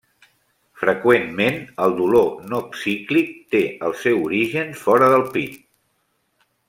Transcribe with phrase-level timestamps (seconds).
[0.83, 5.61] Freqüentment el dolor no cíclic té el seu origen fora del pit.